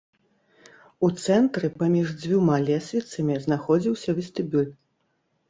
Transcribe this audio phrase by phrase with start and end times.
[1.07, 4.69] У цэнтры паміж дзвюма лесвіцамі знаходзіўся вестыбюль.